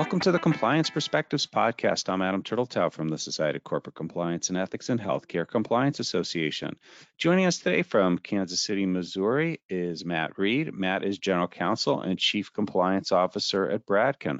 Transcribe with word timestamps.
Welcome 0.00 0.20
to 0.20 0.32
the 0.32 0.38
Compliance 0.38 0.88
Perspectives 0.88 1.46
Podcast. 1.46 2.08
I'm 2.08 2.22
Adam 2.22 2.42
Turteltaub 2.42 2.94
from 2.94 3.10
the 3.10 3.18
Society 3.18 3.58
of 3.58 3.64
Corporate 3.64 3.94
Compliance 3.94 4.48
and 4.48 4.56
Ethics 4.56 4.88
and 4.88 4.98
Healthcare 4.98 5.46
Compliance 5.46 6.00
Association. 6.00 6.78
Joining 7.18 7.44
us 7.44 7.58
today 7.58 7.82
from 7.82 8.16
Kansas 8.16 8.62
City, 8.62 8.86
Missouri 8.86 9.60
is 9.68 10.02
Matt 10.06 10.38
Reed. 10.38 10.72
Matt 10.72 11.04
is 11.04 11.18
General 11.18 11.48
Counsel 11.48 12.00
and 12.00 12.18
Chief 12.18 12.50
Compliance 12.50 13.12
Officer 13.12 13.68
at 13.68 13.84
Bradken. 13.84 14.38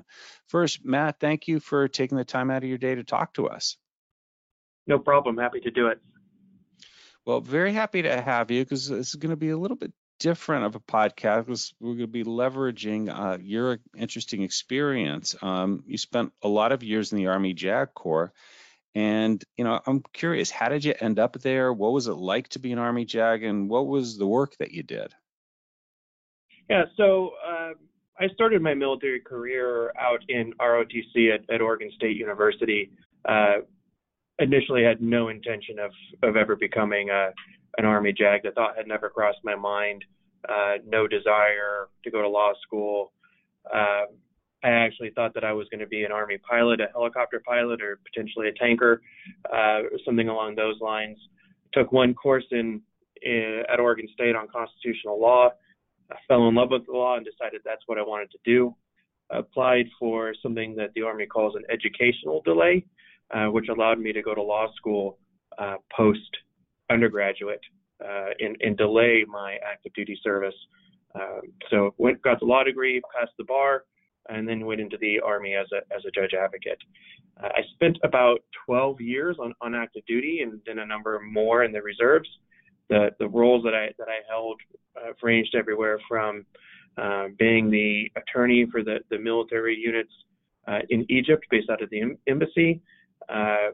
First, 0.49 0.83
Matt, 0.83 1.21
thank 1.21 1.47
you 1.47 1.61
for 1.61 1.89
taking 1.89 2.17
the 2.17 2.25
time 2.25 2.51
out 2.51 2.63
of 2.63 2.69
your 2.71 2.79
day 2.79 2.95
to 2.95 3.05
talk 3.05 3.35
to 3.35 3.47
us. 3.47 3.77
No 4.87 4.99
problem. 4.99 5.37
Happy 5.37 5.61
to 5.61 5.71
do 5.71 5.89
it. 5.89 6.01
Well, 7.27 7.43
very 7.43 7.75
happy 7.75 8.01
to 8.01 8.19
have 8.19 8.51
you 8.51 8.65
because 8.65 8.89
this 8.89 9.09
is 9.11 9.15
going 9.17 9.29
to 9.29 9.37
be 9.37 9.51
a 9.51 9.59
little 9.59 9.77
bit 9.77 9.93
different 10.21 10.67
of 10.67 10.77
a 10.77 10.81
podcast 10.81 11.47
because 11.47 11.75
we're 11.81 11.95
going 11.95 12.01
to 12.01 12.07
be 12.07 12.25
leveraging 12.25 13.09
uh, 13.09 13.39
your 13.43 13.81
interesting 13.97 14.43
experience. 14.43 15.35
Um, 15.43 15.83
you 15.87 15.99
spent 15.99 16.33
a 16.43 16.49
lot 16.49 16.71
of 16.71 16.85
years 16.85 17.11
in 17.11 17.19
the 17.19 17.27
Army 17.27 17.55
JAG 17.55 17.95
Corps, 17.95 18.33
and 18.95 19.43
you 19.57 19.65
know 19.65 19.81
I'm 19.85 20.05
curious, 20.13 20.51
how 20.51 20.69
did 20.69 20.85
you 20.85 20.95
end 21.01 21.19
up 21.19 21.41
there? 21.41 21.73
What 21.73 21.93
was 21.93 22.07
it 22.07 22.13
like 22.15 22.49
to 22.51 22.61
be 22.61 22.71
an 22.71 22.79
Army 22.79 23.05
JAG, 23.05 23.43
and 23.43 23.69
what 23.69 23.89
was 23.89 24.17
the 24.17 24.27
work 24.27 24.57
that 24.59 24.71
you 24.71 24.85
did? 24.85 25.13
Yeah, 26.69 26.85
so 26.97 27.33
uh, 27.45 27.73
I 28.21 28.29
started 28.35 28.63
my 28.63 28.75
military 28.75 29.21
career 29.21 29.93
out 29.99 30.21
in 30.29 30.53
ROTC 30.61 31.35
at, 31.35 31.53
at 31.53 31.61
Oregon 31.61 31.91
State 31.97 32.17
University. 32.17 32.93
Uh, 33.25 33.61
initially, 34.39 34.85
had 34.85 35.01
no 35.01 35.29
intention 35.29 35.79
of 35.79 35.91
of 36.23 36.37
ever 36.37 36.57
becoming 36.57 37.09
a 37.09 37.31
an 37.79 37.85
Army 37.85 38.13
JAG. 38.13 38.43
The 38.43 38.51
thought 38.53 38.77
had 38.77 38.87
never 38.87 39.09
crossed 39.09 39.39
my 39.45 39.55
mind. 39.55 40.05
Uh, 40.49 40.77
no 40.87 41.07
desire 41.07 41.89
to 42.05 42.11
go 42.11 42.23
to 42.23 42.29
law 42.29 42.53
school. 42.63 43.13
Uh, 43.73 44.07
I 44.63 44.69
actually 44.69 45.11
thought 45.11 45.35
that 45.35 45.45
I 45.45 45.53
was 45.53 45.67
going 45.71 45.81
to 45.81 45.87
be 45.87 46.05
an 46.05 46.13
Army 46.13 46.39
pilot, 46.39 46.81
a 46.81 46.89
helicopter 46.93 47.43
pilot, 47.47 47.81
or 47.81 47.99
potentially 48.05 48.49
a 48.49 48.53
tanker, 48.53 49.01
uh, 49.53 49.81
something 50.05 50.29
along 50.29 50.55
those 50.55 50.77
lines. 50.81 51.19
Took 51.73 51.93
one 51.93 52.15
course 52.15 52.45
in, 52.51 52.81
in 53.23 53.63
at 53.73 53.81
Oregon 53.81 54.09
State 54.13 54.37
on 54.37 54.49
constitutional 54.49 55.21
law. 55.21 55.51
I 56.11 56.17
fell 56.27 56.49
in 56.49 56.55
love 56.55 56.71
with 56.71 56.87
the 56.87 56.93
law 56.93 57.17
and 57.17 57.25
decided 57.25 57.61
that's 57.65 57.83
what 57.87 57.99
I 57.99 58.03
wanted 58.03 58.31
to 58.33 58.39
do. 58.45 58.75
Applied 59.31 59.87
for 59.99 60.35
something 60.43 60.75
that 60.77 60.91
the 60.95 61.03
Army 61.03 61.27
calls 61.27 61.55
an 61.55 61.63
educational 61.71 62.43
delay, 62.45 62.85
uh, 63.33 63.47
which 63.47 63.69
allowed 63.69 64.01
me 64.01 64.13
to 64.13 64.23
go 64.23 64.35
to 64.35 64.43
law 64.43 64.67
school 64.75 65.19
uh, 65.59 65.77
post 65.97 66.37
undergraduate 66.91 67.61
uh, 68.05 68.31
and, 68.41 68.57
and, 68.61 68.77
delay 68.77 69.25
my 69.29 69.57
active 69.71 69.93
duty 69.95 70.19
service. 70.23 70.55
Um, 71.15 71.41
so 71.71 71.95
went 71.99 72.23
got 72.23 72.41
the 72.41 72.47
law 72.47 72.65
degree, 72.65 73.01
passed 73.19 73.33
the 73.39 73.45
bar, 73.45 73.85
and 74.29 74.49
then 74.49 74.65
went 74.65 74.81
into 74.81 74.97
the 75.01 75.21
army 75.21 75.55
as 75.55 75.67
a 75.73 75.95
as 75.95 76.03
a 76.07 76.11
judge 76.11 76.33
advocate. 76.35 76.79
Uh, 77.43 77.49
I 77.49 77.61
spent 77.75 77.99
about 78.05 78.41
12 78.67 79.01
years 79.01 79.37
on, 79.41 79.55
on 79.61 79.75
active 79.75 80.05
duty 80.07 80.41
and 80.43 80.61
then 80.67 80.79
a 80.79 80.87
number 80.87 81.19
more 81.21 81.65
in 81.65 81.73
the 81.73 81.83
reserves. 81.83 82.29
The 82.89 83.11
the 83.19 83.29
roles 83.29 83.65
that 83.65 83.75
I 83.75 83.91
that 83.99 84.09
I 84.09 84.21
held 84.29 84.61
uh, 84.97 85.13
ranged 85.23 85.55
everywhere 85.55 85.99
from 86.09 86.47
uh, 86.97 87.29
being 87.39 87.71
the 87.71 88.11
attorney 88.17 88.67
for 88.71 88.83
the 88.83 89.01
the 89.11 89.19
military 89.19 89.77
units 89.77 90.13
uh, 90.69 90.81
in 90.91 91.05
Egypt, 91.11 91.45
based 91.51 91.71
out 91.71 91.83
of 91.83 91.91
the 91.91 92.17
embassy. 92.27 92.81
Uh, 93.29 93.71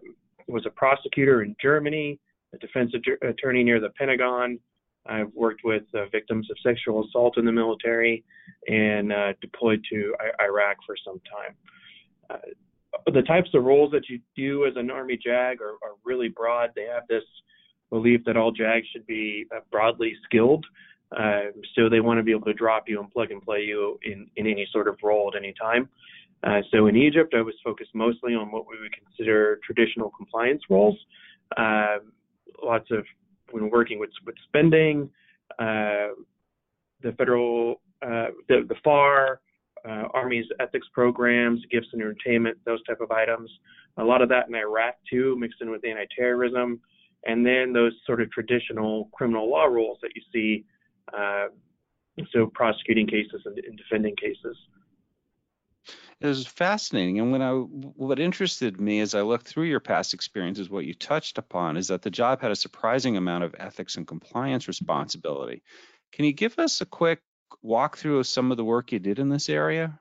was 0.48 0.64
a 0.66 0.70
prosecutor 0.70 1.42
in 1.42 1.56
Germany, 1.60 2.20
a 2.56 2.66
defense 2.66 2.92
attorney 3.22 3.62
near 3.62 3.80
the 3.80 3.90
Pentagon. 3.90 4.58
I've 5.06 5.32
worked 5.34 5.60
with 5.64 5.84
uh, 5.94 6.06
victims 6.10 6.48
of 6.50 6.56
sexual 6.62 7.04
assault 7.06 7.38
in 7.38 7.44
the 7.44 7.52
military 7.52 8.24
and 8.68 9.12
uh, 9.12 9.32
deployed 9.40 9.84
to 9.92 10.14
I- 10.20 10.44
Iraq 10.44 10.78
for 10.84 10.96
some 11.04 11.20
time. 11.20 11.54
Uh, 12.28 13.10
the 13.12 13.22
types 13.22 13.50
of 13.54 13.64
roles 13.64 13.92
that 13.92 14.08
you 14.08 14.20
do 14.34 14.66
as 14.66 14.72
an 14.76 14.90
Army 14.90 15.16
JAG 15.16 15.60
are, 15.60 15.74
are 15.82 15.96
really 16.04 16.28
broad. 16.28 16.70
They 16.74 16.86
have 16.92 17.06
this 17.08 17.22
belief 17.90 18.22
that 18.26 18.36
all 18.36 18.50
JAGs 18.50 18.86
should 18.92 19.06
be 19.06 19.46
uh, 19.54 19.60
broadly 19.70 20.14
skilled. 20.24 20.64
Uh, 21.16 21.52
so 21.76 21.88
they 21.88 22.00
want 22.00 22.18
to 22.18 22.24
be 22.24 22.32
able 22.32 22.46
to 22.46 22.54
drop 22.54 22.88
you 22.88 22.98
and 22.98 23.10
plug 23.10 23.30
and 23.30 23.40
play 23.40 23.60
you 23.60 23.98
in, 24.02 24.26
in 24.36 24.46
any 24.46 24.66
sort 24.72 24.88
of 24.88 24.96
role 25.04 25.30
at 25.32 25.38
any 25.38 25.54
time. 25.60 25.88
Uh, 26.42 26.60
so 26.72 26.86
in 26.86 26.96
Egypt, 26.96 27.32
I 27.36 27.42
was 27.42 27.54
focused 27.62 27.94
mostly 27.94 28.34
on 28.34 28.50
what 28.50 28.66
we 28.68 28.80
would 28.80 28.92
consider 28.92 29.60
traditional 29.64 30.10
compliance 30.10 30.62
roles. 30.68 30.96
Uh, 31.56 31.98
lots 32.62 32.90
of 32.90 33.04
when 33.50 33.70
working 33.70 33.98
with 33.98 34.10
with 34.24 34.34
spending, 34.48 35.10
uh, 35.58 36.08
the 37.02 37.12
federal, 37.16 37.80
uh, 38.02 38.28
the 38.48 38.66
the 38.68 38.74
FAR, 38.82 39.40
uh, 39.84 40.04
Army's 40.14 40.46
ethics 40.60 40.86
programs, 40.92 41.60
gifts 41.70 41.88
and 41.92 42.02
entertainment, 42.02 42.58
those 42.64 42.82
type 42.84 43.00
of 43.00 43.10
items. 43.10 43.50
A 43.98 44.04
lot 44.04 44.22
of 44.22 44.28
that 44.28 44.48
in 44.48 44.54
Iraq 44.54 44.96
too, 45.08 45.36
mixed 45.38 45.60
in 45.60 45.70
with 45.70 45.84
anti-terrorism, 45.84 46.80
and 47.24 47.46
then 47.46 47.72
those 47.72 47.92
sort 48.04 48.20
of 48.20 48.30
traditional 48.30 49.08
criminal 49.12 49.48
law 49.50 49.64
rules 49.64 49.98
that 50.02 50.10
you 50.14 50.22
see. 50.32 50.64
Uh, 51.16 51.46
so 52.32 52.50
prosecuting 52.54 53.06
cases 53.06 53.42
and, 53.44 53.58
and 53.58 53.76
defending 53.76 54.16
cases 54.16 54.56
it 56.20 56.26
was 56.26 56.46
fascinating. 56.46 57.18
And 57.18 57.30
when 57.30 57.42
I, 57.42 57.52
what 57.52 58.18
interested 58.18 58.80
me 58.80 59.00
as 59.00 59.14
I 59.14 59.20
looked 59.20 59.46
through 59.46 59.64
your 59.64 59.80
past 59.80 60.14
experiences, 60.14 60.70
what 60.70 60.86
you 60.86 60.94
touched 60.94 61.36
upon 61.36 61.76
is 61.76 61.88
that 61.88 62.02
the 62.02 62.10
job 62.10 62.40
had 62.40 62.50
a 62.50 62.56
surprising 62.56 63.16
amount 63.16 63.44
of 63.44 63.54
ethics 63.58 63.96
and 63.96 64.06
compliance 64.06 64.66
responsibility. 64.66 65.62
Can 66.12 66.24
you 66.24 66.32
give 66.32 66.58
us 66.58 66.80
a 66.80 66.86
quick 66.86 67.20
walkthrough 67.64 68.20
of 68.20 68.26
some 68.26 68.50
of 68.50 68.56
the 68.56 68.64
work 68.64 68.92
you 68.92 68.98
did 68.98 69.18
in 69.18 69.28
this 69.28 69.48
area? 69.48 69.98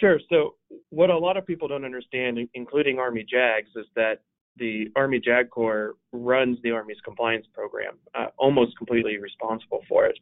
Sure. 0.00 0.20
So, 0.30 0.54
what 0.90 1.10
a 1.10 1.18
lot 1.18 1.36
of 1.36 1.46
people 1.46 1.68
don't 1.68 1.84
understand, 1.84 2.38
including 2.54 2.98
Army 2.98 3.26
JAGs, 3.28 3.70
is 3.74 3.86
that 3.96 4.22
the 4.56 4.88
Army 4.96 5.20
JAG 5.20 5.50
Corps 5.50 5.96
runs 6.12 6.58
the 6.62 6.70
Army's 6.70 7.00
compliance 7.04 7.46
program, 7.52 7.98
uh, 8.14 8.26
almost 8.38 8.76
completely 8.76 9.18
responsible 9.18 9.82
for 9.88 10.06
it. 10.06 10.18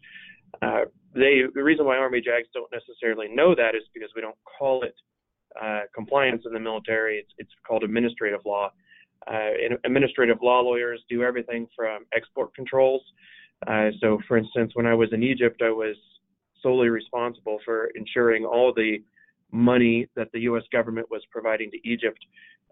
Uh, 0.63 0.83
they 1.15 1.43
the 1.55 1.63
reason 1.63 1.87
why 1.87 1.97
Army 1.97 2.21
JAGs 2.21 2.49
don't 2.55 2.71
necessarily 2.73 3.29
know 3.29 3.55
that 3.55 3.75
is 3.75 3.83
because 3.95 4.11
we 4.15 4.23
don't 4.23 4.37
call 4.59 4.83
it 4.83 4.95
uh, 5.61 5.83
compliance 5.95 6.43
in 6.47 6.53
the 6.53 6.61
military. 6.61 7.19
It's 7.19 7.33
it's 7.39 7.51
called 7.67 7.83
administrative 7.85 8.41
law. 8.45 8.71
Uh, 9.27 9.51
administrative 9.85 10.39
law 10.43 10.61
lawyers 10.61 11.03
do 11.09 11.23
everything 11.23 11.67
from 11.75 12.05
export 12.15 12.55
controls. 12.55 13.03
Uh, 13.67 13.89
so, 14.01 14.19
for 14.29 14.37
instance, 14.37 14.73
when 14.75 14.87
I 14.87 14.95
was 14.95 15.09
in 15.13 15.23
Egypt, 15.23 15.63
I 15.63 15.71
was 15.71 15.97
solely 16.63 16.89
responsible 16.89 17.59
for 17.65 17.87
ensuring 17.95 18.45
all 18.45 18.73
the 18.75 18.99
money 19.51 20.09
that 20.15 20.31
the 20.33 20.41
U.S. 20.41 20.65
government 20.71 21.09
was 21.11 21.23
providing 21.31 21.71
to 21.71 21.89
Egypt 21.89 22.19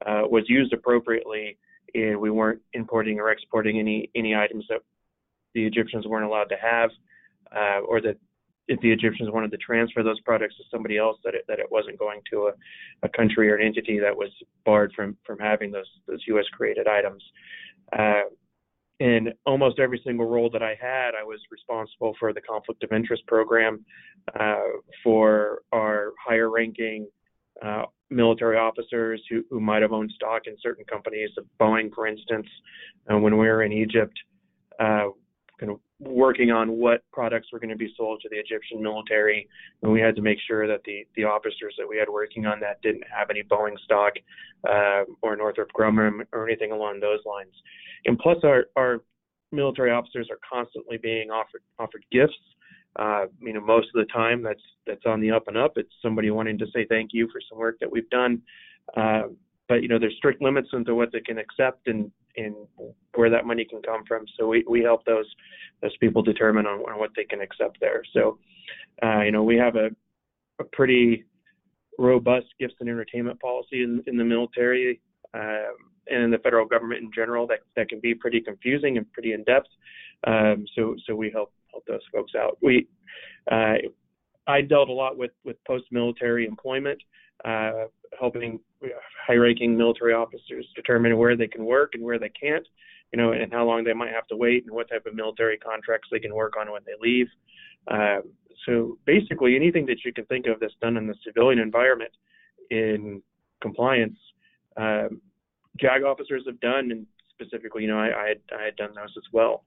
uh, 0.06 0.22
was 0.28 0.44
used 0.48 0.72
appropriately, 0.72 1.56
and 1.94 2.20
we 2.20 2.30
weren't 2.30 2.60
importing 2.74 3.18
or 3.18 3.30
exporting 3.30 3.78
any 3.78 4.10
any 4.14 4.34
items 4.34 4.64
that 4.68 4.80
the 5.54 5.64
Egyptians 5.64 6.06
weren't 6.06 6.26
allowed 6.26 6.50
to 6.50 6.56
have 6.60 6.90
uh, 7.54 7.80
or 7.80 8.00
that 8.00 8.16
if 8.66 8.80
the 8.80 8.90
Egyptians 8.90 9.30
wanted 9.30 9.50
to 9.50 9.58
transfer 9.58 10.02
those 10.02 10.20
products 10.20 10.56
to 10.56 10.62
somebody 10.70 10.96
else, 10.96 11.18
that 11.24 11.34
it, 11.34 11.44
that 11.48 11.58
it 11.58 11.66
wasn't 11.70 11.98
going 11.98 12.20
to 12.32 12.48
a, 12.48 12.52
a 13.02 13.08
country 13.10 13.50
or 13.50 13.56
an 13.56 13.66
entity 13.66 13.98
that 13.98 14.16
was 14.16 14.30
barred 14.64 14.92
from 14.94 15.16
from 15.26 15.38
having 15.38 15.70
those 15.70 15.88
those 16.06 16.20
U.S. 16.28 16.46
created 16.52 16.86
items. 16.88 17.22
Uh, 17.92 18.22
in 19.00 19.32
almost 19.44 19.80
every 19.80 20.00
single 20.04 20.26
role 20.26 20.48
that 20.50 20.62
I 20.62 20.76
had, 20.80 21.10
I 21.18 21.24
was 21.24 21.40
responsible 21.50 22.14
for 22.18 22.32
the 22.32 22.40
conflict 22.40 22.82
of 22.84 22.92
interest 22.92 23.26
program 23.26 23.84
uh, 24.38 24.60
for 25.02 25.62
our 25.72 26.12
higher 26.24 26.48
ranking 26.48 27.08
uh, 27.62 27.84
military 28.10 28.56
officers 28.56 29.20
who, 29.28 29.44
who 29.50 29.60
might 29.60 29.82
have 29.82 29.92
owned 29.92 30.12
stock 30.14 30.42
in 30.46 30.56
certain 30.62 30.84
companies, 30.84 31.30
Boeing, 31.60 31.92
for 31.92 32.06
instance. 32.06 32.46
Uh, 33.10 33.18
when 33.18 33.36
we 33.36 33.46
were 33.46 33.62
in 33.62 33.72
Egypt, 33.72 34.16
uh, 34.78 35.08
kind 35.58 35.72
of 35.72 35.80
working 36.06 36.50
on 36.50 36.78
what 36.78 37.02
products 37.12 37.48
were 37.52 37.58
going 37.58 37.70
to 37.70 37.76
be 37.76 37.92
sold 37.96 38.20
to 38.22 38.28
the 38.28 38.36
Egyptian 38.36 38.82
military, 38.82 39.48
and 39.82 39.92
we 39.92 40.00
had 40.00 40.16
to 40.16 40.22
make 40.22 40.38
sure 40.46 40.66
that 40.66 40.82
the 40.84 41.06
the 41.16 41.24
officers 41.24 41.74
that 41.78 41.88
we 41.88 41.96
had 41.96 42.08
working 42.08 42.46
on 42.46 42.60
that 42.60 42.80
didn't 42.82 43.04
have 43.16 43.30
any 43.30 43.42
Boeing 43.42 43.78
stock 43.84 44.12
uh, 44.68 45.04
or 45.22 45.36
Northrop 45.36 45.70
Grumman 45.78 46.26
or 46.32 46.48
anything 46.48 46.72
along 46.72 47.00
those 47.00 47.20
lines. 47.24 47.52
And 48.06 48.18
plus, 48.18 48.38
our 48.44 48.66
our 48.76 49.00
military 49.52 49.90
officers 49.90 50.28
are 50.30 50.38
constantly 50.50 50.96
being 50.96 51.30
offered 51.30 51.62
offered 51.78 52.04
gifts. 52.10 52.34
Uh, 52.96 53.26
you 53.40 53.52
know, 53.52 53.60
most 53.60 53.88
of 53.94 54.06
the 54.06 54.12
time 54.12 54.42
that's 54.42 54.62
that's 54.86 55.06
on 55.06 55.20
the 55.20 55.30
up 55.30 55.48
and 55.48 55.56
up. 55.56 55.72
It's 55.76 55.92
somebody 56.02 56.30
wanting 56.30 56.58
to 56.58 56.66
say 56.72 56.86
thank 56.88 57.10
you 57.12 57.28
for 57.32 57.40
some 57.48 57.58
work 57.58 57.78
that 57.80 57.90
we've 57.90 58.08
done. 58.10 58.42
Uh, 58.96 59.22
but 59.68 59.82
you 59.82 59.88
know, 59.88 59.98
there's 59.98 60.16
strict 60.16 60.42
limits 60.42 60.68
into 60.72 60.94
what 60.94 61.10
they 61.12 61.20
can 61.20 61.38
accept 61.38 61.86
and 61.88 62.10
and 62.36 62.54
where 63.14 63.30
that 63.30 63.46
money 63.46 63.64
can 63.64 63.80
come 63.82 64.02
from. 64.06 64.24
So 64.36 64.48
we, 64.48 64.64
we 64.68 64.82
help 64.82 65.04
those 65.04 65.26
those 65.82 65.96
people 65.98 66.22
determine 66.22 66.66
on, 66.66 66.80
on 66.80 66.98
what 66.98 67.10
they 67.16 67.24
can 67.24 67.40
accept 67.40 67.78
there. 67.80 68.02
So 68.12 68.38
uh, 69.02 69.22
you 69.22 69.32
know 69.32 69.42
we 69.42 69.56
have 69.56 69.76
a, 69.76 69.90
a 70.60 70.64
pretty 70.72 71.24
robust 71.98 72.46
gifts 72.58 72.74
and 72.80 72.88
entertainment 72.88 73.40
policy 73.40 73.82
in, 73.82 74.02
in 74.06 74.16
the 74.16 74.24
military 74.24 75.00
um, 75.32 75.76
and 76.08 76.24
in 76.24 76.30
the 76.30 76.38
federal 76.38 76.66
government 76.66 77.02
in 77.02 77.10
general 77.14 77.46
that 77.46 77.60
that 77.76 77.88
can 77.88 78.00
be 78.00 78.14
pretty 78.14 78.40
confusing 78.40 78.98
and 78.98 79.10
pretty 79.12 79.32
in 79.32 79.44
depth. 79.44 79.68
Um, 80.26 80.66
so 80.74 80.96
so 81.06 81.14
we 81.14 81.30
help 81.30 81.52
help 81.70 81.84
those 81.86 82.00
folks 82.12 82.32
out. 82.34 82.58
We 82.62 82.88
uh, 83.50 83.74
I 84.46 84.60
dealt 84.60 84.88
a 84.88 84.92
lot 84.92 85.16
with 85.16 85.32
with 85.44 85.56
post 85.64 85.84
military 85.90 86.46
employment. 86.46 87.02
uh, 87.44 87.86
helping 88.18 88.60
high-ranking 89.26 89.76
military 89.76 90.14
officers 90.14 90.66
determine 90.76 91.16
where 91.16 91.36
they 91.36 91.48
can 91.48 91.64
work 91.64 91.94
and 91.94 92.02
where 92.02 92.18
they 92.18 92.28
can't, 92.28 92.66
you 93.12 93.16
know, 93.18 93.32
and 93.32 93.52
how 93.52 93.64
long 93.64 93.84
they 93.84 93.92
might 93.92 94.12
have 94.12 94.26
to 94.28 94.36
wait 94.36 94.64
and 94.64 94.72
what 94.74 94.88
type 94.88 95.04
of 95.06 95.14
military 95.14 95.58
contracts 95.58 96.08
they 96.10 96.20
can 96.20 96.34
work 96.34 96.54
on 96.58 96.70
when 96.70 96.82
they 96.86 96.92
leave. 97.00 97.26
Uh, 97.90 98.20
so 98.64 98.98
basically, 99.04 99.56
anything 99.56 99.86
that 99.86 100.04
you 100.04 100.12
can 100.12 100.24
think 100.26 100.46
of 100.46 100.60
that's 100.60 100.74
done 100.80 100.96
in 100.96 101.06
the 101.06 101.14
civilian 101.24 101.58
environment 101.58 102.12
in 102.70 103.22
compliance, 103.60 104.18
um, 104.76 105.20
JAG 105.78 106.02
officers 106.02 106.44
have 106.46 106.60
done, 106.60 106.90
and 106.90 107.06
specifically, 107.30 107.82
you 107.82 107.88
know, 107.88 107.98
I, 107.98 108.24
I, 108.24 108.28
had, 108.28 108.40
I 108.58 108.62
had 108.64 108.76
done 108.76 108.94
those 108.94 109.12
as 109.16 109.24
well. 109.32 109.64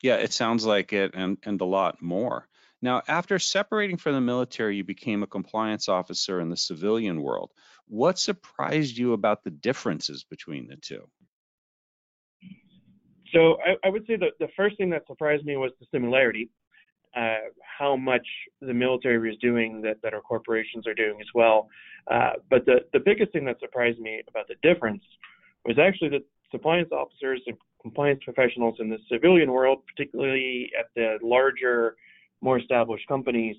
Yeah, 0.00 0.16
it 0.16 0.32
sounds 0.32 0.64
like 0.64 0.92
it, 0.92 1.12
and 1.14 1.38
and 1.44 1.60
a 1.60 1.64
lot 1.64 2.02
more. 2.02 2.48
Now, 2.82 3.00
after 3.06 3.38
separating 3.38 3.96
from 3.96 4.14
the 4.14 4.20
military, 4.20 4.76
you 4.76 4.84
became 4.84 5.22
a 5.22 5.26
compliance 5.26 5.88
officer 5.88 6.40
in 6.40 6.50
the 6.50 6.56
civilian 6.56 7.22
world. 7.22 7.52
What 7.86 8.18
surprised 8.18 8.98
you 8.98 9.12
about 9.12 9.44
the 9.44 9.50
differences 9.50 10.24
between 10.24 10.66
the 10.66 10.76
two? 10.76 11.08
So 13.32 13.56
I, 13.64 13.86
I 13.86 13.88
would 13.88 14.04
say 14.06 14.16
that 14.16 14.32
the 14.40 14.48
first 14.56 14.76
thing 14.76 14.90
that 14.90 15.06
surprised 15.06 15.44
me 15.44 15.56
was 15.56 15.70
the 15.78 15.86
similarity, 15.92 16.50
uh, 17.16 17.36
how 17.78 17.96
much 17.96 18.26
the 18.60 18.74
military 18.74 19.32
is 19.32 19.38
doing 19.40 19.80
that, 19.82 20.02
that 20.02 20.12
our 20.12 20.20
corporations 20.20 20.86
are 20.86 20.94
doing 20.94 21.18
as 21.20 21.28
well. 21.34 21.68
Uh, 22.10 22.32
but 22.50 22.66
the, 22.66 22.80
the 22.92 23.00
biggest 23.00 23.32
thing 23.32 23.44
that 23.44 23.60
surprised 23.60 24.00
me 24.00 24.22
about 24.28 24.48
the 24.48 24.56
difference 24.62 25.02
was 25.64 25.78
actually 25.78 26.08
that 26.10 26.22
compliance 26.50 26.90
officers 26.92 27.40
and 27.46 27.56
compliance 27.80 28.20
professionals 28.24 28.76
in 28.80 28.90
the 28.90 28.98
civilian 29.10 29.52
world, 29.52 29.82
particularly 29.86 30.70
at 30.78 30.86
the 30.96 31.18
larger, 31.22 31.96
more 32.42 32.58
established 32.58 33.06
companies, 33.08 33.56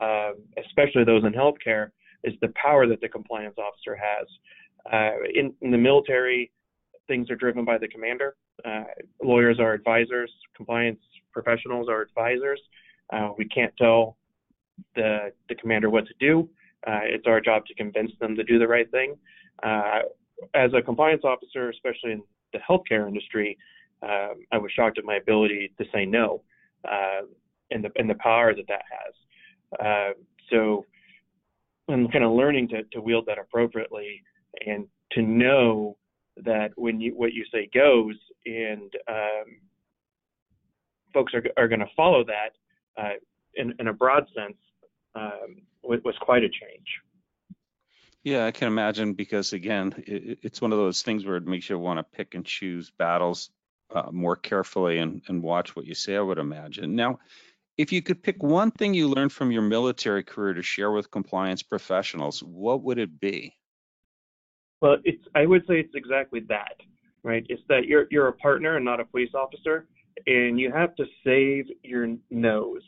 uh, 0.00 0.30
especially 0.64 1.04
those 1.04 1.22
in 1.24 1.32
healthcare, 1.32 1.90
is 2.24 2.34
the 2.40 2.52
power 2.60 2.86
that 2.86 3.00
the 3.00 3.08
compliance 3.08 3.54
officer 3.58 3.96
has. 3.96 4.26
Uh, 4.92 5.22
in, 5.34 5.52
in, 5.60 5.70
the 5.70 5.78
military, 5.78 6.50
things 7.06 7.30
are 7.30 7.36
driven 7.36 7.64
by 7.64 7.78
the 7.78 7.86
commander. 7.88 8.34
Uh, 8.64 8.84
lawyers 9.22 9.60
are 9.60 9.72
advisors, 9.72 10.30
compliance 10.56 10.98
professionals 11.32 11.88
are 11.88 12.02
advisors. 12.02 12.60
Uh, 13.12 13.30
we 13.36 13.44
can't 13.46 13.72
tell 13.76 14.16
the, 14.94 15.32
the 15.48 15.54
commander 15.56 15.90
what 15.90 16.06
to 16.06 16.14
do. 16.18 16.48
Uh, 16.86 17.00
it's 17.04 17.26
our 17.26 17.40
job 17.40 17.64
to 17.66 17.74
convince 17.74 18.12
them 18.20 18.34
to 18.34 18.44
do 18.44 18.58
the 18.58 18.66
right 18.66 18.90
thing. 18.90 19.14
Uh, 19.62 20.00
as 20.54 20.70
a 20.74 20.82
compliance 20.82 21.22
officer, 21.24 21.70
especially 21.70 22.12
in 22.12 22.22
the 22.52 22.58
healthcare 22.58 23.06
industry, 23.06 23.56
um, 24.02 24.44
I 24.52 24.58
was 24.58 24.70
shocked 24.72 24.98
at 24.98 25.04
my 25.04 25.16
ability 25.16 25.72
to 25.78 25.84
say 25.92 26.04
no 26.04 26.42
uh, 26.84 27.22
and 27.74 27.84
the 27.84 27.90
and 27.96 28.08
the 28.08 28.14
power 28.14 28.54
that 28.54 28.66
that 28.68 28.82
has. 28.90 29.84
Uh, 29.84 30.12
so 30.50 30.86
I'm 31.88 32.08
kind 32.08 32.24
of 32.24 32.32
learning 32.32 32.68
to, 32.68 32.84
to 32.92 33.00
wield 33.00 33.26
that 33.26 33.38
appropriately 33.38 34.22
and 34.66 34.86
to 35.12 35.22
know 35.22 35.96
that 36.44 36.70
when 36.76 37.00
you 37.00 37.12
what 37.14 37.34
you 37.34 37.44
say 37.52 37.68
goes 37.74 38.16
and 38.46 38.92
um, 39.08 39.58
folks 41.12 41.34
are 41.34 41.44
are 41.56 41.68
going 41.68 41.80
to 41.80 41.90
follow 41.96 42.24
that 42.24 42.50
uh, 43.00 43.14
in 43.56 43.74
in 43.78 43.88
a 43.88 43.92
broad 43.92 44.26
sense 44.34 44.56
um, 45.14 45.62
was, 45.82 46.14
quite 46.20 46.42
a 46.42 46.48
change. 46.48 46.86
Yeah, 48.24 48.46
I 48.46 48.50
can 48.50 48.68
imagine 48.68 49.12
because 49.12 49.52
again, 49.52 49.94
it, 50.06 50.38
it's 50.42 50.60
one 50.60 50.72
of 50.72 50.78
those 50.78 51.02
things 51.02 51.24
where 51.24 51.36
it 51.36 51.46
makes 51.46 51.68
you 51.68 51.78
want 51.78 51.98
to 51.98 52.16
pick 52.16 52.34
and 52.34 52.44
choose 52.44 52.90
battles 52.90 53.50
uh, 53.94 54.10
more 54.10 54.34
carefully 54.34 54.98
and, 54.98 55.22
and 55.28 55.42
watch 55.42 55.76
what 55.76 55.84
you 55.84 55.94
say. 55.94 56.16
I 56.16 56.20
would 56.20 56.38
imagine. 56.38 56.96
Now, 56.96 57.20
if 57.76 57.92
you 57.92 58.02
could 58.02 58.22
pick 58.22 58.42
one 58.42 58.70
thing 58.70 58.94
you 58.94 59.08
learned 59.08 59.32
from 59.32 59.50
your 59.50 59.62
military 59.62 60.22
career 60.22 60.54
to 60.54 60.62
share 60.62 60.92
with 60.92 61.10
compliance 61.10 61.62
professionals, 61.62 62.42
what 62.42 62.82
would 62.82 62.98
it 62.98 63.20
be? 63.20 63.54
Well, 64.80 64.96
it's 65.04 65.24
I 65.34 65.46
would 65.46 65.62
say 65.66 65.80
it's 65.80 65.94
exactly 65.94 66.40
that, 66.48 66.76
right? 67.22 67.44
It's 67.48 67.62
that 67.68 67.86
you're 67.86 68.06
you're 68.10 68.28
a 68.28 68.32
partner 68.34 68.76
and 68.76 68.84
not 68.84 69.00
a 69.00 69.04
police 69.04 69.30
officer, 69.34 69.86
and 70.26 70.60
you 70.60 70.70
have 70.72 70.94
to 70.96 71.04
save 71.24 71.66
your 71.82 72.16
nose 72.30 72.82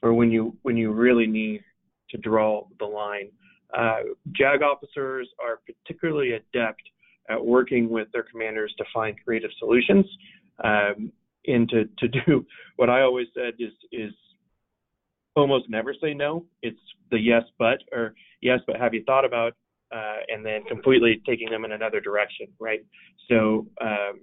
for 0.00 0.14
when 0.14 0.30
you 0.30 0.56
when 0.62 0.76
you 0.76 0.92
really 0.92 1.26
need 1.26 1.62
to 2.10 2.18
draw 2.18 2.66
the 2.78 2.86
line. 2.86 3.30
Uh, 3.76 4.00
JAG 4.32 4.62
officers 4.62 5.28
are 5.42 5.60
particularly 5.66 6.32
adept 6.32 6.82
at 7.30 7.44
working 7.44 7.88
with 7.88 8.08
their 8.12 8.24
commanders 8.24 8.74
to 8.78 8.84
find 8.92 9.16
creative 9.24 9.50
solutions 9.58 10.04
um, 10.64 11.12
and 11.46 11.68
to, 11.70 11.84
to 11.98 12.08
do 12.08 12.44
what 12.76 12.90
I 12.90 13.02
always 13.02 13.28
said 13.34 13.54
is 13.58 13.72
is 13.92 14.12
almost 15.34 15.68
never 15.68 15.94
say 16.00 16.14
no. 16.14 16.44
It's 16.62 16.80
the 17.10 17.18
yes 17.18 17.42
but 17.58 17.78
or 17.92 18.14
yes 18.40 18.60
but 18.66 18.76
have 18.76 18.94
you 18.94 19.02
thought 19.04 19.24
about 19.24 19.54
uh, 19.94 20.16
and 20.28 20.44
then 20.44 20.64
completely 20.64 21.20
taking 21.26 21.50
them 21.50 21.64
in 21.64 21.72
another 21.72 22.00
direction, 22.00 22.46
right? 22.58 22.84
So 23.28 23.66
um, 23.80 24.20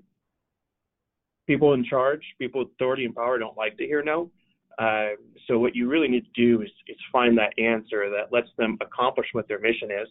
people 1.48 1.74
in 1.74 1.86
charge, 1.86 2.22
people 2.40 2.62
with 2.62 2.70
authority 2.74 3.06
and 3.06 3.16
power 3.16 3.38
don't 3.38 3.58
like 3.58 3.78
to 3.78 3.86
hear 3.86 4.04
no. 4.04 4.32
Uh, 4.80 5.10
so 5.48 5.60
what 5.60 5.76
you 5.76 5.88
really 5.88 6.08
need 6.08 6.24
to 6.24 6.42
do 6.42 6.62
is, 6.62 6.70
is 6.88 6.98
find 7.12 7.38
that 7.38 7.54
answer 7.60 8.10
that 8.10 8.32
lets 8.32 8.48
them 8.58 8.78
accomplish 8.82 9.28
what 9.34 9.48
their 9.48 9.60
mission 9.60 9.90
is, 9.92 10.08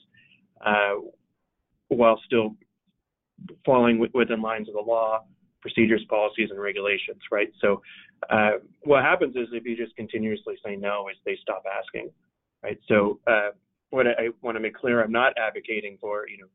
uh, 0.65 0.95
while 1.89 2.21
still 2.27 2.55
falling 3.65 4.07
within 4.13 4.43
lines 4.43 4.69
of 4.69 4.75
the 4.75 4.81
law, 4.81 5.25
procedures, 5.61 6.05
policies, 6.09 6.51
and 6.51 6.61
regulations, 6.61 7.21
right? 7.33 7.49
So 7.61 7.81
uh, 8.31 8.51
what 8.83 9.03
happens 9.03 9.37
is 9.37 9.49
if 9.53 9.65
you 9.65 9.77
just 9.77 9.95
continuously 9.97 10.55
say 10.65 10.77
no, 10.77 11.09
is 11.09 11.17
they 11.25 11.37
stop 11.41 11.65
asking, 11.67 12.11
right? 12.63 12.79
So 12.89 13.21
uh, 13.27 13.51
what 13.91 14.07
I, 14.07 14.11
I 14.11 14.29
want 14.43 14.57
to 14.57 14.61
make 14.61 14.75
clear, 14.75 15.03
I'm 15.03 15.13
not 15.13 15.35
advocating 15.39 15.99
for, 16.01 16.29
you 16.29 16.39
know, 16.39 16.49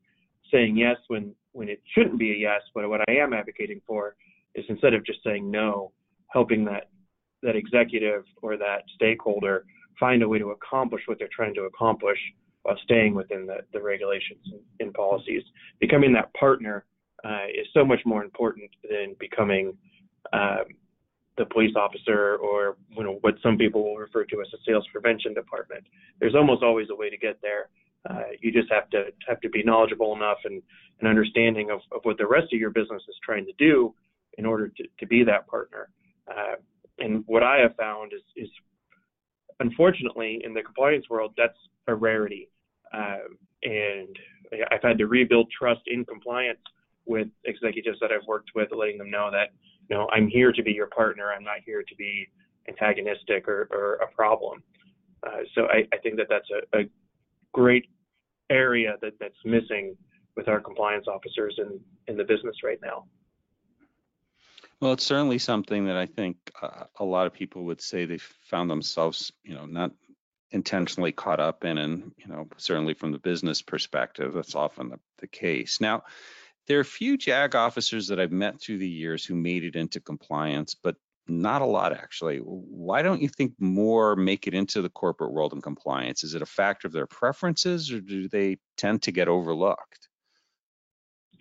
saying 0.52 0.76
yes 0.76 0.96
when 1.08 1.34
when 1.52 1.68
it 1.68 1.80
shouldn't 1.94 2.18
be 2.18 2.32
a 2.32 2.36
yes, 2.36 2.60
but 2.74 2.88
what 2.88 3.00
I 3.08 3.12
am 3.12 3.32
advocating 3.32 3.80
for 3.86 4.16
is 4.54 4.64
instead 4.68 4.92
of 4.94 5.06
just 5.06 5.20
saying 5.24 5.50
no, 5.50 5.92
helping 6.28 6.64
that 6.66 6.88
that 7.42 7.56
executive 7.56 8.24
or 8.42 8.56
that 8.56 8.82
stakeholder 8.94 9.64
find 9.98 10.22
a 10.22 10.28
way 10.28 10.38
to 10.38 10.50
accomplish 10.50 11.02
what 11.06 11.18
they're 11.18 11.28
trying 11.34 11.54
to 11.54 11.62
accomplish 11.62 12.18
while 12.62 12.76
staying 12.82 13.14
within 13.14 13.46
the, 13.46 13.58
the 13.72 13.80
regulations 13.80 14.40
and, 14.80 14.92
policies. 14.94 15.42
Becoming 15.80 16.12
that 16.14 16.32
partner 16.34 16.84
uh, 17.24 17.46
is 17.48 17.66
so 17.74 17.84
much 17.84 18.00
more 18.04 18.24
important 18.24 18.70
than 18.88 19.14
becoming 19.20 19.76
um, 20.32 20.64
the 21.36 21.46
police 21.46 21.74
officer 21.76 22.36
or 22.36 22.76
you 22.90 23.02
know 23.02 23.18
what 23.22 23.34
some 23.42 23.56
people 23.56 23.82
will 23.82 23.96
refer 23.96 24.24
to 24.24 24.40
as 24.40 24.46
a 24.54 24.58
sales 24.66 24.86
prevention 24.92 25.34
department. 25.34 25.84
There's 26.20 26.34
almost 26.34 26.62
always 26.62 26.88
a 26.90 26.94
way 26.94 27.10
to 27.10 27.16
get 27.16 27.40
there. 27.42 27.68
Uh, 28.08 28.30
you 28.40 28.52
just 28.52 28.70
have 28.70 28.88
to 28.90 29.06
have 29.26 29.40
to 29.40 29.48
be 29.48 29.62
knowledgeable 29.62 30.14
enough 30.14 30.38
and 30.44 30.62
an 31.00 31.06
understanding 31.06 31.70
of, 31.70 31.80
of 31.90 32.00
what 32.02 32.18
the 32.18 32.26
rest 32.26 32.52
of 32.52 32.60
your 32.60 32.70
business 32.70 33.02
is 33.08 33.16
trying 33.24 33.46
to 33.46 33.52
do 33.58 33.94
in 34.38 34.46
order 34.46 34.68
to, 34.68 34.84
to 34.98 35.06
be 35.06 35.24
that 35.24 35.46
partner. 35.46 35.88
Uh, 36.28 36.56
and 36.98 37.24
what 37.26 37.42
I 37.42 37.58
have 37.58 37.74
found 37.76 38.12
is, 38.12 38.20
is 38.36 38.48
unfortunately 39.60 40.40
in 40.44 40.54
the 40.54 40.62
compliance 40.62 41.06
world, 41.08 41.32
that's 41.36 41.58
a 41.88 41.94
rarity. 41.94 42.48
Um, 42.92 43.38
and 43.62 44.16
I've 44.70 44.82
had 44.82 44.98
to 44.98 45.06
rebuild 45.06 45.50
trust 45.50 45.80
in 45.86 46.04
compliance 46.04 46.60
with 47.06 47.28
executives 47.44 47.98
that 48.00 48.10
I've 48.12 48.26
worked 48.26 48.50
with, 48.54 48.68
letting 48.72 48.98
them 48.98 49.10
know 49.10 49.30
that, 49.30 49.52
you 49.88 49.96
know, 49.96 50.08
I'm 50.12 50.28
here 50.28 50.52
to 50.52 50.62
be 50.62 50.72
your 50.72 50.86
partner. 50.86 51.32
I'm 51.32 51.44
not 51.44 51.58
here 51.64 51.82
to 51.82 51.94
be 51.96 52.28
antagonistic 52.68 53.48
or, 53.48 53.68
or 53.70 53.94
a 53.96 54.10
problem. 54.14 54.62
Uh, 55.26 55.40
so 55.54 55.66
I, 55.66 55.86
I, 55.92 55.98
think 55.98 56.16
that 56.16 56.26
that's 56.28 56.48
a, 56.50 56.78
a 56.78 56.84
great 57.52 57.86
area 58.50 58.96
that, 59.00 59.14
that's 59.20 59.36
missing 59.44 59.96
with 60.36 60.48
our 60.48 60.60
compliance 60.60 61.06
officers 61.08 61.58
in, 61.58 61.80
in 62.08 62.16
the 62.16 62.24
business 62.24 62.56
right 62.62 62.78
now. 62.82 63.04
Well, 64.80 64.92
it's 64.92 65.04
certainly 65.04 65.38
something 65.38 65.86
that 65.86 65.96
I 65.96 66.06
think 66.06 66.36
uh, 66.60 66.84
a 66.98 67.04
lot 67.04 67.26
of 67.26 67.32
people 67.32 67.64
would 67.64 67.80
say 67.80 68.04
they 68.04 68.18
found 68.18 68.70
themselves, 68.70 69.32
you 69.42 69.54
know, 69.54 69.66
not 69.66 69.92
intentionally 70.50 71.12
caught 71.12 71.40
up 71.40 71.64
in, 71.64 71.78
and 71.78 72.12
you 72.18 72.26
know, 72.26 72.48
certainly 72.58 72.94
from 72.94 73.12
the 73.12 73.18
business 73.18 73.62
perspective, 73.62 74.34
that's 74.34 74.54
often 74.54 74.90
the, 74.90 75.00
the 75.18 75.26
case. 75.26 75.80
Now, 75.80 76.02
there 76.66 76.78
are 76.78 76.82
a 76.82 76.84
few 76.84 77.16
JAG 77.16 77.54
officers 77.54 78.08
that 78.08 78.18
I've 78.18 78.32
met 78.32 78.60
through 78.60 78.78
the 78.78 78.88
years 78.88 79.24
who 79.24 79.34
made 79.34 79.64
it 79.64 79.76
into 79.76 80.00
compliance, 80.00 80.74
but 80.74 80.96
not 81.26 81.62
a 81.62 81.66
lot 81.66 81.92
actually. 81.92 82.38
Why 82.38 83.02
don't 83.02 83.22
you 83.22 83.28
think 83.28 83.52
more 83.58 84.14
make 84.16 84.46
it 84.46 84.54
into 84.54 84.82
the 84.82 84.90
corporate 84.90 85.32
world 85.32 85.52
in 85.52 85.62
compliance? 85.62 86.22
Is 86.22 86.34
it 86.34 86.42
a 86.42 86.46
factor 86.46 86.86
of 86.86 86.92
their 86.92 87.06
preferences, 87.06 87.90
or 87.90 88.00
do 88.00 88.28
they 88.28 88.58
tend 88.76 89.02
to 89.02 89.12
get 89.12 89.28
overlooked? 89.28 90.08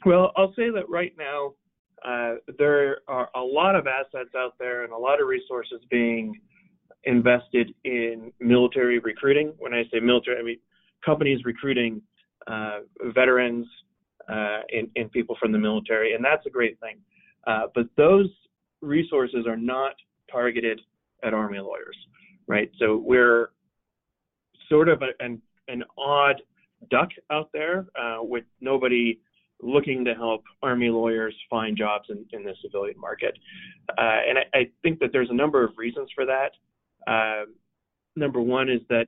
Well, 0.05 0.31
I'll 0.35 0.53
say 0.55 0.69
that 0.69 0.89
right 0.89 1.13
now 1.17 1.53
uh, 2.05 2.35
there 2.57 2.99
are 3.07 3.29
a 3.35 3.41
lot 3.41 3.75
of 3.75 3.87
assets 3.87 4.35
out 4.37 4.53
there 4.59 4.83
and 4.83 4.93
a 4.93 4.97
lot 4.97 5.21
of 5.21 5.27
resources 5.27 5.79
being 5.89 6.39
invested 7.05 7.73
in 7.83 8.31
military 8.39 8.99
recruiting. 8.99 9.53
When 9.59 9.73
I 9.73 9.83
say 9.91 9.99
military, 9.99 10.39
I 10.39 10.43
mean 10.43 10.59
companies 11.05 11.43
recruiting 11.45 12.01
uh, 12.47 12.79
veterans 13.13 13.67
uh, 14.29 14.61
and, 14.95 15.11
people 15.11 15.35
from 15.39 15.51
the 15.51 15.57
military, 15.57 16.13
and 16.13 16.23
that's 16.23 16.45
a 16.45 16.49
great 16.49 16.79
thing. 16.79 16.97
Uh, 17.45 17.63
but 17.75 17.85
those 17.97 18.29
resources 18.81 19.45
are 19.47 19.57
not 19.57 19.93
targeted 20.31 20.79
at 21.23 21.33
Army 21.33 21.59
lawyers, 21.59 21.97
right? 22.47 22.71
So 22.79 22.97
we're 22.97 23.49
sort 24.69 24.89
of 24.89 25.01
a, 25.01 25.23
an, 25.23 25.41
an 25.67 25.83
odd 25.97 26.41
duck 26.89 27.09
out 27.31 27.49
there 27.53 27.85
uh, 27.99 28.19
with 28.21 28.43
nobody 28.61 29.19
looking 29.61 30.03
to 30.05 30.13
help 30.13 30.43
Army 30.61 30.89
lawyers 30.89 31.35
find 31.49 31.77
jobs 31.77 32.09
in, 32.09 32.25
in 32.31 32.43
the 32.43 32.53
civilian 32.61 32.99
market. 32.99 33.37
Uh, 33.97 34.19
and 34.27 34.37
I, 34.37 34.57
I, 34.57 34.69
think 34.81 34.99
that 34.99 35.11
there's 35.13 35.29
a 35.29 35.33
number 35.33 35.63
of 35.63 35.71
reasons 35.77 36.09
for 36.13 36.25
that. 36.25 36.51
Uh, 37.07 37.45
number 38.15 38.41
one 38.41 38.69
is 38.69 38.81
that 38.89 39.07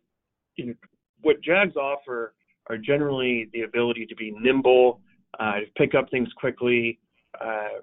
you 0.55 0.67
know, 0.67 0.73
what 1.21 1.41
JAGs 1.41 1.75
offer 1.75 2.33
are 2.69 2.77
generally 2.77 3.49
the 3.53 3.61
ability 3.61 4.05
to 4.05 4.15
be 4.15 4.33
nimble, 4.39 4.99
uh, 5.39 5.59
to 5.59 5.65
pick 5.77 5.95
up 5.95 6.09
things 6.09 6.29
quickly, 6.37 6.99
uh, 7.41 7.79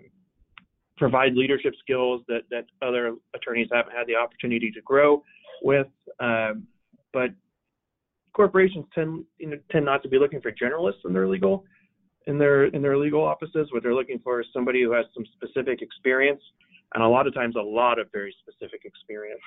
provide 0.97 1.35
leadership 1.35 1.75
skills 1.81 2.23
that, 2.29 2.43
that 2.51 2.65
other 2.81 3.17
attorneys 3.35 3.69
haven't 3.73 3.93
had 3.93 4.07
the 4.07 4.15
opportunity 4.15 4.71
to 4.71 4.81
grow 4.83 5.23
with. 5.63 5.89
Um, 6.21 6.67
but 7.13 7.31
corporations 8.33 8.87
tend 8.95 9.25
you 9.39 9.51
know 9.51 9.59
tend 9.71 9.85
not 9.85 10.03
to 10.03 10.09
be 10.09 10.19
looking 10.19 10.41
for 10.41 10.53
generalists 10.53 11.05
in 11.05 11.13
their 11.13 11.29
legal 11.29 11.65
in 12.27 12.39
their 12.39 12.67
in 12.67 12.83
their 12.83 12.97
legal 12.97 13.23
offices. 13.23 13.69
What 13.73 13.83
they're 13.83 13.95
looking 13.95 14.21
for 14.21 14.41
is 14.41 14.47
somebody 14.53 14.83
who 14.83 14.93
has 14.93 15.07
some 15.15 15.25
specific 15.37 15.83
experience, 15.83 16.43
and 16.95 17.03
a 17.03 17.09
lot 17.09 17.27
of 17.27 17.35
times 17.35 17.57
a 17.57 17.63
lot 17.63 17.99
of 17.99 18.11
very 18.13 18.35
specific 18.41 18.83
experience. 18.85 19.41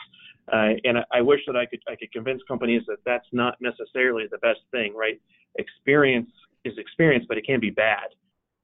Uh, 0.52 0.74
and 0.84 0.98
I, 1.00 1.04
I 1.14 1.22
wish 1.22 1.42
that 1.48 1.56
I 1.56 1.66
could 1.66 1.80
I 1.88 1.96
could 1.96 2.12
convince 2.12 2.42
companies 2.48 2.84
that 2.88 2.98
that's 3.06 3.28
not 3.32 3.56
necessarily 3.62 4.26
the 4.30 4.38
best 4.40 4.62
thing, 4.72 4.96
right? 4.96 5.20
Experience 5.58 6.30
is 6.64 6.78
experience, 6.78 7.26
but 7.28 7.38
it 7.38 7.46
can 7.46 7.60
be 7.60 7.70
bad, 7.70 8.08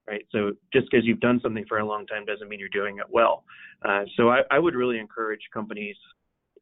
right? 0.08 0.26
So 0.30 0.52
just 0.72 0.90
because 0.90 1.06
you've 1.06 1.20
done 1.20 1.40
something 1.42 1.64
for 1.68 1.78
a 1.78 1.86
long 1.86 2.06
time 2.06 2.24
doesn't 2.24 2.48
mean 2.48 2.58
you're 2.60 2.68
doing 2.68 2.98
it 2.98 3.06
well. 3.08 3.44
Uh, 3.84 4.04
so 4.16 4.30
I, 4.30 4.40
I 4.50 4.58
would 4.58 4.74
really 4.74 4.98
encourage 4.98 5.40
companies 5.52 5.96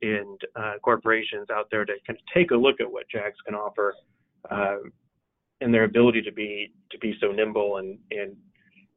and 0.03 0.41
uh, 0.57 0.75
corporations 0.83 1.49
out 1.51 1.69
there 1.71 1.85
to 1.85 1.93
kind 2.07 2.19
of 2.19 2.25
take 2.35 2.51
a 2.53 2.57
look 2.57 2.81
at 2.81 2.91
what 2.91 3.05
JAGs 3.15 3.37
can 3.45 3.55
offer 3.55 3.95
uh, 4.51 4.79
and 5.61 5.75
their 5.75 5.85
ability 5.85 6.23
to 6.23 6.33
be 6.33 6.73
to 6.91 6.99
be 6.99 7.15
so 7.21 7.33
nimble 7.33 7.79
and 7.79 7.99
and 8.11 8.37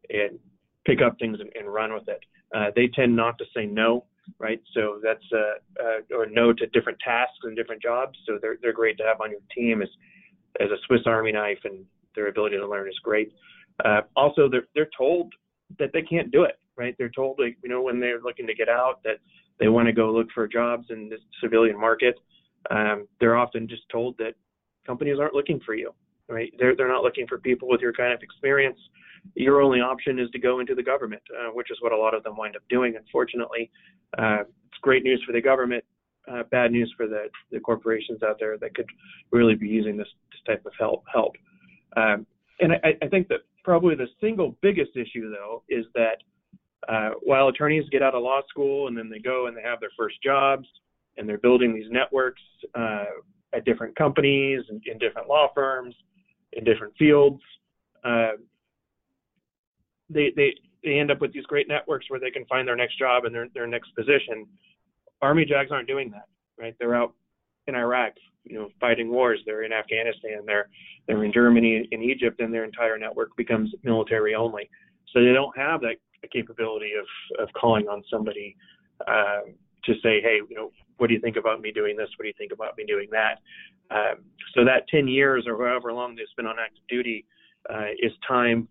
and 0.10 0.39
pick 0.86 1.00
up 1.01 1.18
things 1.20 1.39
and, 1.39 1.50
and 1.56 1.74
run 1.74 1.94
with 1.94 2.08
it. 2.08 2.20
Uh, 2.54 2.68
they 2.76 2.88
tend 2.88 3.16
not 3.16 3.38
to 3.38 3.46
say 3.56 3.66
no, 3.66 4.06
right? 4.40 4.62
So 4.74 5.00
that's 5.04 5.24
uh, 5.34 5.84
uh, 5.84 6.16
or 6.18 6.28
no 6.28 6.54
to 6.54 6.68
different 6.68 7.00
tasks 7.00 7.40
and 7.44 7.56
different 7.56 7.82
jobs. 7.82 8.18
So 8.28 8.38
they're 8.42 8.58
they're 8.62 8.74
great 8.74 8.98
to 8.98 9.04
have 9.04 9.22
on 9.22 9.32
your 9.32 9.42
team 9.56 9.82
as 9.82 9.90
as 10.60 10.70
a 10.70 10.78
Swiss 10.86 11.02
Army 11.06 11.32
knife, 11.32 11.60
and 11.64 11.86
their 12.16 12.28
ability 12.28 12.58
to 12.58 12.68
learn 12.68 12.88
is 12.88 13.00
great. 13.04 13.34
Uh, 13.84 14.02
also, 14.16 14.48
they're 14.50 14.68
they're 14.76 14.90
told 14.96 15.34
that 15.80 15.92
they 15.94 16.02
can't 16.02 16.32
do 16.32 16.44
it, 16.44 16.60
right? 16.78 16.96
They're 16.98 17.10
told, 17.10 17.40
like, 17.40 17.58
you 17.64 17.70
know, 17.70 17.82
when 17.82 18.00
they're 18.00 18.22
looking 18.22 18.46
to 18.48 18.54
get 18.54 18.70
out, 18.70 19.02
that 19.04 19.18
they 19.60 19.68
want 19.68 19.88
to 19.88 19.94
go 19.94 20.12
look 20.12 20.28
for 20.34 20.48
jobs 20.48 20.88
in 20.90 21.10
the 21.10 21.18
civilian 21.42 21.80
market. 21.80 22.20
Um, 22.70 23.08
they're 23.20 23.36
often 23.36 23.68
just 23.68 23.84
told 23.92 24.18
that 24.20 24.34
companies 24.86 25.18
aren't 25.20 25.34
looking 25.34 25.60
for 25.66 25.74
you, 25.74 25.94
right? 26.30 26.54
They're 26.60 26.76
they're 26.76 26.88
not 26.88 27.04
looking 27.04 27.28
for 27.28 27.38
people 27.38 27.68
with 27.68 27.82
your 27.82 27.94
kind 27.94 28.14
of 28.14 28.22
experience. 28.22 28.80
Your 29.36 29.62
only 29.62 29.80
option 29.80 30.20
is 30.20 30.30
to 30.32 30.39
go 30.39 30.60
into 30.60 30.75
the 30.75 30.84
government, 30.84 31.22
uh, 31.32 31.51
which 31.51 31.72
is 31.72 31.77
what 31.82 31.92
a 31.92 31.98
lot 31.98 32.13
of 32.13 32.24
them 32.24 32.38
wind 32.38 32.56
up 32.56 32.62
doing. 32.70 32.96
Unfortunately, 32.96 33.72
uh, 34.18 34.42
it's 34.42 34.80
great 34.82 35.03
news 35.03 35.22
for 35.25 35.34
the 35.34 35.42
government, 35.42 35.84
uh, 36.32 36.44
bad 36.51 36.72
news 36.72 36.94
for 36.96 37.08
the, 37.08 37.25
the 37.51 37.60
corporations 37.60 38.22
out 38.24 38.38
there 38.39 38.58
that 38.58 38.75
could 38.75 38.86
really 39.32 39.56
be 39.56 39.68
using 39.68 39.98
this, 39.98 40.08
this 40.32 40.42
type 40.56 40.65
of 40.65 40.74
help. 40.80 41.03
Help, 41.12 41.34
um, 41.98 42.25
and 42.60 42.74
I, 42.74 42.94
I 43.01 43.08
think 43.08 43.27
that 43.30 43.39
probably 43.63 43.96
the 43.96 44.08
single 44.22 44.56
biggest 44.62 44.92
issue 44.96 45.32
though 45.32 45.63
is 45.70 45.86
that 45.96 46.18
uh, 46.89 47.12
while 47.24 47.48
attorneys 47.48 47.88
get 47.89 48.01
out 48.01 48.13
of 48.13 48.24
law 48.24 48.42
school 48.50 48.88
and 48.88 48.98
then 48.98 49.10
they 49.10 49.20
go 49.20 49.48
and 49.48 49.56
they 49.56 49.62
have 49.62 49.80
their 49.80 49.92
first 49.98 50.22
jobs 50.22 50.68
and 51.18 51.27
they're 51.27 51.38
building 51.38 51.74
these 51.74 51.89
networks 51.89 52.42
uh, 52.75 53.06
at 53.53 53.63
different 53.65 53.96
companies 53.96 54.62
and 54.70 54.82
in 54.86 54.98
different 54.98 55.27
law 55.27 55.48
firms 55.56 55.96
in 56.56 56.63
different 56.63 56.94
fields, 56.98 57.42
uh, 58.03 58.32
they, 60.13 60.32
they 60.36 60.53
they 60.84 61.00
end 61.00 61.12
up 61.12 61.22
with 61.22 61.34
these 61.34 61.46
great 61.46 61.67
networks 61.67 62.10
where 62.10 62.20
they 62.20 62.32
can 62.32 62.46
find 62.46 62.67
their 62.67 62.75
next 62.75 62.98
job 63.00 63.25
and 63.25 63.34
their 63.34 63.48
their 63.53 63.67
next 63.67 63.96
position. 63.96 64.46
Army 65.22 65.46
JAGs 65.46 65.72
aren't 65.72 65.88
doing 65.88 66.12
that, 66.12 66.27
right? 66.58 66.75
They're 66.79 66.96
out 66.96 67.13
in 67.67 67.75
Iraq, 67.75 68.13
you 68.43 68.60
know, 68.60 68.70
fighting 68.79 69.10
wars. 69.10 69.39
They're 69.46 69.63
in 69.63 69.72
Afghanistan. 69.72 70.41
They're 70.46 70.70
they're 71.08 71.24
in 71.24 71.34
Germany, 71.34 71.88
in 71.91 72.01
Egypt, 72.01 72.39
and 72.39 72.53
their 72.53 72.65
entire 72.65 72.98
network 72.98 73.36
becomes 73.36 73.74
military 73.84 74.36
only. 74.36 74.70
So 75.13 75.24
they 75.24 75.34
don't 75.34 75.55
have 75.58 75.82
that 75.82 75.98
capability 76.32 76.91
of 77.00 77.43
of 77.43 77.50
calling 77.53 77.88
on 77.88 78.03
somebody 78.10 78.55
uh, 79.08 79.41
to 79.86 79.93
say, 80.01 80.22
hey, 80.22 80.39
you 80.50 80.55
know, 80.55 80.72
what 80.98 81.08
do 81.08 81.13
you 81.13 81.20
think 81.20 81.36
about 81.38 81.62
me 81.62 81.72
doing 81.72 81.96
this? 81.98 82.10
What 82.17 82.24
do 82.24 82.27
you 82.27 82.34
think 82.38 82.53
about 82.53 82.77
me 82.77 82.86
doing 82.86 83.08
that? 83.12 83.39
Um, 83.91 84.24
so 84.55 84.63
that 84.63 84.88
10 84.88 85.08
years 85.08 85.46
or 85.48 85.58
however 85.58 85.91
long 85.91 86.15
they've 86.15 86.25
been 86.38 86.46
on 86.46 86.55
active 86.60 86.84
duty 86.88 87.25
uh, 87.70 87.91
is 88.01 88.12
time 88.27 88.67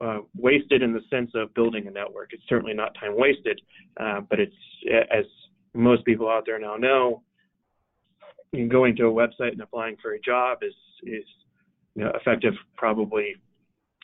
uh, 0.00 0.18
wasted 0.36 0.82
in 0.82 0.92
the 0.92 1.00
sense 1.10 1.30
of 1.34 1.52
building 1.54 1.86
a 1.86 1.90
network. 1.90 2.32
It's 2.32 2.42
certainly 2.48 2.74
not 2.74 2.94
time 3.00 3.16
wasted, 3.16 3.60
uh, 3.98 4.20
but 4.20 4.40
it's 4.40 4.54
as 5.10 5.24
most 5.74 6.04
people 6.04 6.28
out 6.28 6.44
there 6.46 6.58
now 6.58 6.76
know, 6.76 7.22
going 8.68 8.96
to 8.96 9.06
a 9.06 9.12
website 9.12 9.52
and 9.52 9.60
applying 9.60 9.96
for 10.00 10.12
a 10.12 10.20
job 10.20 10.58
is 10.62 10.74
is 11.02 11.24
you 11.94 12.04
know, 12.04 12.12
effective 12.14 12.54
probably 12.76 13.34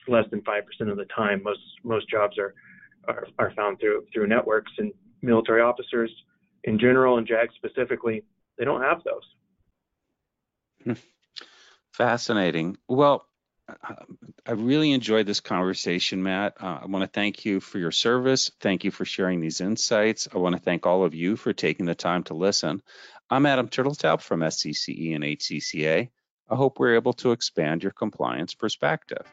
less 0.08 0.24
than 0.30 0.42
five 0.42 0.64
percent 0.66 0.90
of 0.90 0.96
the 0.96 1.06
time. 1.06 1.42
Most 1.42 1.60
most 1.84 2.08
jobs 2.08 2.38
are 2.38 2.54
are, 3.08 3.26
are 3.38 3.52
found 3.54 3.78
through 3.80 4.06
through 4.12 4.26
networks 4.26 4.72
and 4.78 4.92
military 5.22 5.60
officers 5.60 6.10
in 6.64 6.78
general 6.78 7.18
and 7.18 7.26
JAG 7.26 7.48
specifically, 7.56 8.24
they 8.58 8.64
don't 8.64 8.82
have 8.82 9.02
those. 9.04 9.22
Hmm. 10.84 10.92
Fascinating. 11.92 12.78
Well, 12.88 13.26
I 14.46 14.52
really 14.52 14.92
enjoyed 14.92 15.26
this 15.26 15.40
conversation, 15.40 16.22
Matt. 16.22 16.54
Uh, 16.60 16.80
I 16.82 16.86
want 16.86 17.04
to 17.04 17.10
thank 17.10 17.44
you 17.44 17.60
for 17.60 17.78
your 17.78 17.92
service. 17.92 18.50
Thank 18.60 18.84
you 18.84 18.90
for 18.90 19.04
sharing 19.04 19.40
these 19.40 19.60
insights. 19.60 20.28
I 20.34 20.38
want 20.38 20.56
to 20.56 20.60
thank 20.60 20.86
all 20.86 21.04
of 21.04 21.14
you 21.14 21.36
for 21.36 21.52
taking 21.52 21.86
the 21.86 21.94
time 21.94 22.24
to 22.24 22.34
listen. 22.34 22.82
I'm 23.30 23.46
Adam 23.46 23.68
Turteltaub 23.68 24.20
from 24.20 24.40
SCCE 24.40 25.14
and 25.14 25.24
HCCA. 25.24 26.10
I 26.50 26.54
hope 26.54 26.78
we're 26.78 26.96
able 26.96 27.14
to 27.14 27.32
expand 27.32 27.82
your 27.82 27.92
compliance 27.92 28.54
perspective. 28.54 29.26